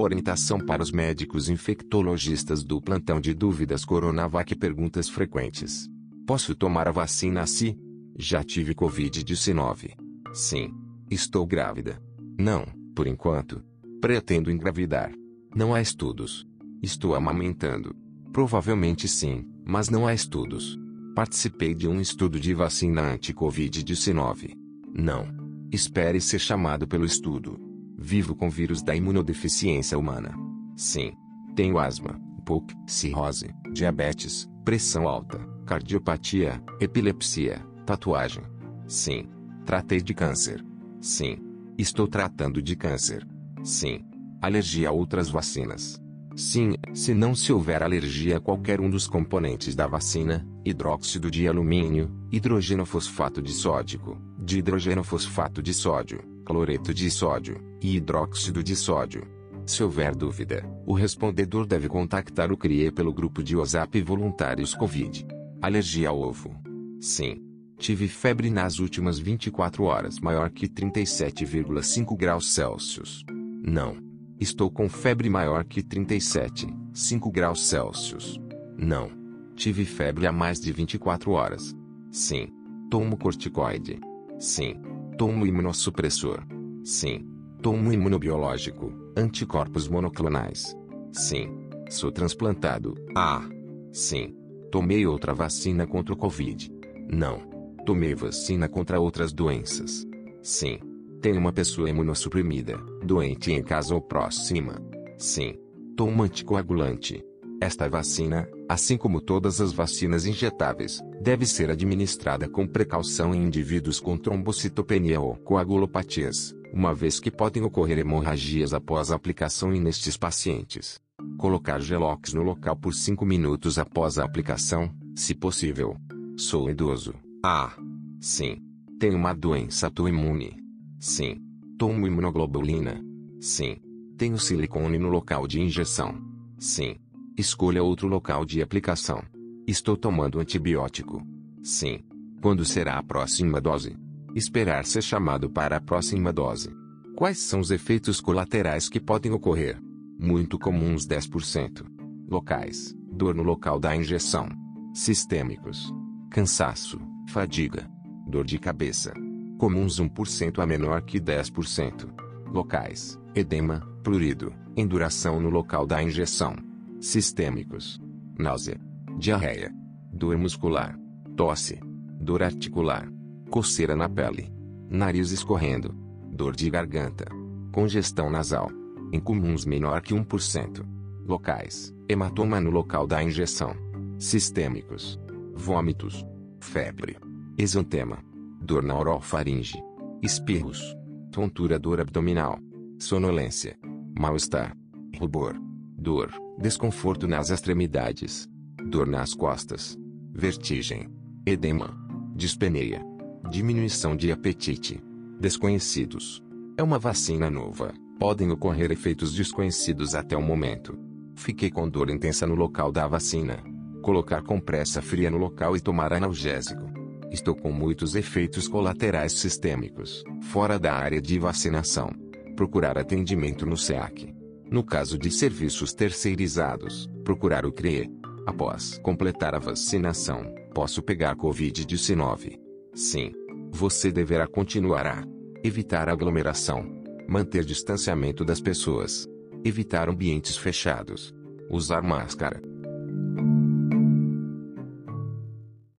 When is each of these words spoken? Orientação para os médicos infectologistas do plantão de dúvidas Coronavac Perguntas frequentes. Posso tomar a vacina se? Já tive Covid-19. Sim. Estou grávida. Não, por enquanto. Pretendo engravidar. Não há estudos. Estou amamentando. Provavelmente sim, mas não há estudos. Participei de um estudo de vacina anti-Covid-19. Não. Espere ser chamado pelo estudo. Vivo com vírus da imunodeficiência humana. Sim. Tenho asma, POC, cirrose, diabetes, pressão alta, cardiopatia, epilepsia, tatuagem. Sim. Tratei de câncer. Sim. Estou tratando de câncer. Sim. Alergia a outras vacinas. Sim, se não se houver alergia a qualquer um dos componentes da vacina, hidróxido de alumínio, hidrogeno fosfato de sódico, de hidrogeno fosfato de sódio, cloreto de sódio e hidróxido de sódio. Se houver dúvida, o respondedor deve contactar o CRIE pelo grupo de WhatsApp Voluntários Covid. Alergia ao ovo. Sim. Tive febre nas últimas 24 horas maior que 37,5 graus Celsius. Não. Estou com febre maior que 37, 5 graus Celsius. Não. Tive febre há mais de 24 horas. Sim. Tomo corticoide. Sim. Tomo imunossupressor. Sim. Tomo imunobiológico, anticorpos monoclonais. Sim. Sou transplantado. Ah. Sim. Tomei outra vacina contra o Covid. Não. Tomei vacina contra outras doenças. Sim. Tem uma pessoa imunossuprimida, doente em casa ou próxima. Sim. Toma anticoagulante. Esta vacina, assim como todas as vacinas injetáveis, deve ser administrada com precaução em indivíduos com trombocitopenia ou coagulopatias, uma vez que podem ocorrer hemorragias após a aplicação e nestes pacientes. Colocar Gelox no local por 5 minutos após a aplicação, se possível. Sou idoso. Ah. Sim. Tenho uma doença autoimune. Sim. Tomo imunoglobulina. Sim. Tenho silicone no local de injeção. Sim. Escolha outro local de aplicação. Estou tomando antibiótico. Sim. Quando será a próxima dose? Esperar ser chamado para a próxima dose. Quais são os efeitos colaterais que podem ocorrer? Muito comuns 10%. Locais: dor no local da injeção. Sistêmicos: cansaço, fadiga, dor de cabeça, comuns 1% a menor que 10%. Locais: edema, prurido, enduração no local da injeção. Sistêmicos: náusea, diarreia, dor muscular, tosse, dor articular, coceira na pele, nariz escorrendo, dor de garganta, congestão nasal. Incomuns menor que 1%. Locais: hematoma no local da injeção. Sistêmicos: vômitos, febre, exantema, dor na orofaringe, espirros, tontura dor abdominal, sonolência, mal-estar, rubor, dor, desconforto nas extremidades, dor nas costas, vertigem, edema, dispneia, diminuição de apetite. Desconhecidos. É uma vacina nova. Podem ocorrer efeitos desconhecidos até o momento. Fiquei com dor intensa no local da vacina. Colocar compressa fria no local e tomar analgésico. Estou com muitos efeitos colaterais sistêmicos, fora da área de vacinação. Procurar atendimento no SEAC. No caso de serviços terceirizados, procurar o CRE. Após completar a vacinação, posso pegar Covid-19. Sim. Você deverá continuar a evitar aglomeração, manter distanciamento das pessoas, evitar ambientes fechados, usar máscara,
Orientação 0.00 0.60
para 0.60 0.80
os 0.80 0.92
médicos 0.92 1.48
infectologistas 1.48 2.62
do 2.62 2.80
plantão 2.80 3.20
de 3.20 3.34
dúvidas 3.34 3.84
Coronavac 3.84 4.54
Perguntas 4.54 5.08
frequentes. 5.08 5.90
Posso 6.24 6.54
tomar 6.54 6.86
a 6.86 6.92
vacina 6.92 7.44
se? 7.48 7.76
Já 8.16 8.44
tive 8.44 8.76
Covid-19. 8.76 9.96
Sim. 10.32 10.72
Estou 11.10 11.44
grávida. 11.44 12.00
Não, 12.38 12.64
por 12.94 13.08
enquanto. 13.08 13.60
Pretendo 14.00 14.52
engravidar. 14.52 15.12
Não 15.52 15.74
há 15.74 15.82
estudos. 15.82 16.46
Estou 16.80 17.16
amamentando. 17.16 17.92
Provavelmente 18.32 19.08
sim, 19.08 19.50
mas 19.66 19.88
não 19.88 20.06
há 20.06 20.14
estudos. 20.14 20.78
Participei 21.12 21.74
de 21.74 21.88
um 21.88 22.00
estudo 22.00 22.38
de 22.38 22.54
vacina 22.54 23.02
anti-Covid-19. 23.02 24.54
Não. 24.94 25.26
Espere 25.72 26.20
ser 26.20 26.38
chamado 26.38 26.86
pelo 26.86 27.04
estudo. 27.04 27.67
Vivo 28.10 28.34
com 28.34 28.48
vírus 28.48 28.82
da 28.82 28.96
imunodeficiência 28.96 29.98
humana. 29.98 30.34
Sim. 30.74 31.12
Tenho 31.54 31.78
asma, 31.78 32.18
POC, 32.42 32.74
cirrose, 32.86 33.54
diabetes, 33.70 34.48
pressão 34.64 35.06
alta, 35.06 35.38
cardiopatia, 35.66 36.58
epilepsia, 36.80 37.58
tatuagem. 37.84 38.44
Sim. 38.86 39.28
Tratei 39.66 40.00
de 40.00 40.14
câncer. 40.14 40.64
Sim. 41.02 41.36
Estou 41.76 42.08
tratando 42.08 42.62
de 42.62 42.74
câncer. 42.74 43.28
Sim. 43.62 44.00
Alergia 44.40 44.88
a 44.88 44.92
outras 44.92 45.28
vacinas. 45.28 46.00
Sim, 46.34 46.76
se 46.94 47.12
não 47.12 47.34
se 47.34 47.52
houver 47.52 47.82
alergia 47.82 48.38
a 48.38 48.40
qualquer 48.40 48.80
um 48.80 48.88
dos 48.88 49.06
componentes 49.06 49.74
da 49.76 49.86
vacina, 49.86 50.48
hidróxido 50.64 51.30
de 51.30 51.46
alumínio, 51.46 52.10
hidrogeno 52.32 52.86
fosfato 52.86 53.42
de 53.42 53.52
sódico, 53.52 54.16
de 54.38 54.60
hidrogeno 54.60 55.04
fosfato 55.04 55.62
de 55.62 55.74
sódio, 55.74 56.22
cloreto 56.48 56.94
de 56.94 57.10
sódio 57.10 57.60
e 57.78 57.94
hidróxido 57.94 58.62
de 58.62 58.74
sódio. 58.74 59.28
Se 59.66 59.82
houver 59.82 60.16
dúvida, 60.16 60.64
o 60.86 60.94
respondedor 60.94 61.66
deve 61.66 61.88
contactar 61.88 62.50
o 62.50 62.56
CRIE 62.56 62.90
pelo 62.90 63.12
grupo 63.12 63.42
de 63.42 63.54
WhatsApp 63.54 64.00
Voluntários 64.00 64.74
Covid. 64.74 65.26
Alergia 65.60 66.08
ao 66.08 66.18
ovo. 66.18 66.58
Sim. 67.02 67.44
Tive 67.76 68.08
febre 68.08 68.48
nas 68.48 68.78
últimas 68.78 69.18
24 69.18 69.84
horas 69.84 70.18
maior 70.20 70.48
que 70.48 70.66
37,5 70.66 72.16
graus 72.16 72.50
Celsius. 72.50 73.26
Não. 73.62 73.98
Estou 74.40 74.70
com 74.70 74.88
febre 74.88 75.28
maior 75.28 75.64
que 75.64 75.82
37, 75.82 76.66
5 76.94 77.30
graus 77.30 77.68
Celsius. 77.68 78.40
Não. 78.74 79.10
Tive 79.54 79.84
febre 79.84 80.26
há 80.26 80.32
mais 80.32 80.58
de 80.58 80.72
24 80.72 81.30
horas. 81.30 81.76
Sim. 82.10 82.48
Tomo 82.90 83.18
corticoide. 83.18 84.00
Sim. 84.38 84.80
Tomo 85.18 85.44
imunossupressor. 85.44 86.46
Sim. 86.84 87.26
Tomo 87.60 87.92
imunobiológico, 87.92 88.92
anticorpos 89.16 89.88
monoclonais. 89.88 90.76
Sim. 91.10 91.68
Sou 91.90 92.12
transplantado. 92.12 92.94
Ah. 93.16 93.42
Sim. 93.90 94.36
Tomei 94.70 95.08
outra 95.08 95.34
vacina 95.34 95.88
contra 95.88 96.14
o 96.14 96.16
Covid. 96.16 96.70
Não. 97.12 97.40
Tomei 97.84 98.14
vacina 98.14 98.68
contra 98.68 99.00
outras 99.00 99.32
doenças. 99.32 100.06
Sim. 100.40 100.78
Tem 101.20 101.36
uma 101.36 101.52
pessoa 101.52 101.90
imunossuprimida, 101.90 102.76
doente 103.04 103.50
em 103.50 103.60
casa 103.60 103.96
ou 103.96 104.00
próxima. 104.00 104.80
Sim. 105.18 105.56
Toma 105.96 106.26
anticoagulante. 106.26 107.24
Esta 107.60 107.88
vacina, 107.88 108.48
assim 108.68 108.96
como 108.96 109.20
todas 109.20 109.60
as 109.60 109.72
vacinas 109.72 110.26
injetáveis, 110.26 111.00
deve 111.20 111.44
ser 111.44 111.70
administrada 111.70 112.48
com 112.48 112.66
precaução 112.66 113.34
em 113.34 113.42
indivíduos 113.42 113.98
com 113.98 114.16
trombocitopenia 114.16 115.20
ou 115.20 115.34
coagulopatias, 115.36 116.54
uma 116.72 116.94
vez 116.94 117.18
que 117.18 117.32
podem 117.32 117.64
ocorrer 117.64 117.98
hemorragias 117.98 118.72
após 118.72 119.10
a 119.10 119.16
aplicação 119.16 119.74
e 119.74 119.80
nestes 119.80 120.16
pacientes. 120.16 121.00
Colocar 121.36 121.80
Gelox 121.80 122.32
no 122.32 122.42
local 122.42 122.76
por 122.76 122.94
5 122.94 123.24
minutos 123.26 123.76
após 123.76 124.18
a 124.18 124.24
aplicação, 124.24 124.90
se 125.16 125.34
possível. 125.34 125.96
Sou 126.36 126.70
idoso. 126.70 127.14
Ah. 127.44 127.72
Sim. 128.20 128.62
Tenho 129.00 129.16
uma 129.16 129.32
doença 129.32 129.86
autoimune. 129.86 130.56
Sim. 131.00 131.40
Tomo 131.76 132.06
imunoglobulina. 132.06 133.00
Sim. 133.40 133.76
Tenho 134.16 134.38
silicone 134.38 134.98
no 134.98 135.08
local 135.08 135.46
de 135.46 135.60
injeção. 135.60 136.20
Sim. 136.58 136.96
Escolha 137.38 137.84
outro 137.84 138.08
local 138.08 138.44
de 138.44 138.60
aplicação. 138.60 139.22
Estou 139.64 139.96
tomando 139.96 140.40
antibiótico. 140.40 141.24
Sim. 141.62 142.00
Quando 142.42 142.64
será 142.64 142.98
a 142.98 143.02
próxima 143.02 143.60
dose? 143.60 143.96
Esperar 144.34 144.84
ser 144.84 145.02
chamado 145.04 145.48
para 145.48 145.76
a 145.76 145.80
próxima 145.80 146.32
dose. 146.32 146.68
Quais 147.14 147.38
são 147.38 147.60
os 147.60 147.70
efeitos 147.70 148.20
colaterais 148.20 148.88
que 148.88 148.98
podem 148.98 149.30
ocorrer? 149.30 149.80
Muito 150.18 150.58
comuns 150.58 151.06
10%. 151.06 151.86
Locais: 152.28 152.92
dor 153.12 153.36
no 153.36 153.44
local 153.44 153.78
da 153.78 153.94
injeção. 153.94 154.48
Sistêmicos: 154.92 155.94
cansaço, 156.32 156.98
fadiga, 157.28 157.88
dor 158.26 158.44
de 158.44 158.58
cabeça, 158.58 159.14
comuns 159.58 160.00
1% 160.00 160.58
a 160.58 160.66
menor 160.66 161.02
que 161.02 161.20
10%. 161.20 162.08
Locais: 162.52 163.16
edema, 163.32 163.80
prurido, 164.02 164.52
enduração 164.76 165.40
no 165.40 165.50
local 165.50 165.86
da 165.86 166.02
injeção. 166.02 166.67
Sistêmicos: 167.00 168.00
náusea, 168.36 168.80
diarreia, 169.18 169.72
dor 170.12 170.36
muscular, 170.36 170.98
tosse, 171.36 171.78
dor 172.20 172.42
articular, 172.42 173.08
coceira 173.50 173.94
na 173.94 174.08
pele, 174.08 174.52
nariz 174.90 175.30
escorrendo, 175.30 175.94
dor 176.32 176.56
de 176.56 176.68
garganta, 176.68 177.26
congestão 177.72 178.28
nasal. 178.28 178.68
Incomuns 179.12 179.64
menor 179.64 180.02
que 180.02 180.12
1%. 180.12 180.84
Locais: 181.24 181.94
hematoma 182.08 182.60
no 182.60 182.70
local 182.70 183.06
da 183.06 183.22
injeção. 183.22 183.74
Sistêmicos: 184.18 185.20
vômitos, 185.54 186.26
febre, 186.60 187.16
exantema, 187.56 188.18
dor 188.60 188.82
na 188.82 188.98
orofaringe, 188.98 189.80
espirros, 190.20 190.96
tontura 191.30 191.78
dor 191.78 192.00
abdominal, 192.00 192.58
sonolência, 192.98 193.78
mal-estar, 194.18 194.76
rubor, 195.16 195.54
dor, 195.96 196.30
desconforto 196.60 197.28
nas 197.28 197.50
extremidades, 197.50 198.48
dor 198.84 199.06
nas 199.06 199.32
costas, 199.32 199.96
vertigem, 200.34 201.08
edema, 201.46 201.96
dispneia, 202.34 203.00
diminuição 203.48 204.16
de 204.16 204.32
apetite. 204.32 205.00
Desconhecidos. 205.40 206.42
É 206.76 206.82
uma 206.82 206.98
vacina 206.98 207.48
nova. 207.48 207.94
Podem 208.18 208.50
ocorrer 208.50 208.90
efeitos 208.90 209.32
desconhecidos 209.32 210.16
até 210.16 210.36
o 210.36 210.42
momento. 210.42 210.98
Fiquei 211.36 211.70
com 211.70 211.88
dor 211.88 212.10
intensa 212.10 212.44
no 212.44 212.56
local 212.56 212.90
da 212.90 213.06
vacina. 213.06 213.62
Colocar 214.02 214.42
compressa 214.42 215.00
fria 215.00 215.30
no 215.30 215.38
local 215.38 215.76
e 215.76 215.80
tomar 215.80 216.12
analgésico. 216.12 216.82
Estou 217.30 217.54
com 217.54 217.70
muitos 217.70 218.16
efeitos 218.16 218.66
colaterais 218.66 219.32
sistêmicos, 219.32 220.24
fora 220.42 220.76
da 220.76 220.92
área 220.92 221.22
de 221.22 221.38
vacinação. 221.38 222.10
Procurar 222.56 222.98
atendimento 222.98 223.64
no 223.64 223.76
SEAC. 223.76 224.37
No 224.70 224.84
caso 224.84 225.16
de 225.18 225.30
serviços 225.30 225.94
terceirizados, 225.94 227.08
procurar 227.24 227.64
o 227.64 227.72
CRE. 227.72 228.10
Após 228.46 228.98
completar 228.98 229.54
a 229.54 229.58
vacinação, 229.58 230.54
posso 230.74 231.02
pegar 231.02 231.34
Covid-19. 231.36 232.58
Sim. 232.94 233.32
Você 233.70 234.12
deverá 234.12 234.46
continuar 234.46 235.06
a 235.06 235.24
evitar 235.64 236.08
aglomeração, 236.08 236.84
manter 237.26 237.64
distanciamento 237.64 238.44
das 238.44 238.60
pessoas, 238.60 239.26
evitar 239.64 240.08
ambientes 240.08 240.56
fechados, 240.56 241.34
usar 241.70 242.02
máscara, 242.02 242.60